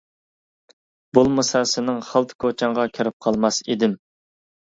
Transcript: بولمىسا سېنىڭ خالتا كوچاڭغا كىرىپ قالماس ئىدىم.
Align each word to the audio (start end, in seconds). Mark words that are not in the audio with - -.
بولمىسا 1.17 1.61
سېنىڭ 1.73 1.99
خالتا 2.07 2.39
كوچاڭغا 2.45 2.87
كىرىپ 2.97 3.19
قالماس 3.27 3.61
ئىدىم. 3.69 3.97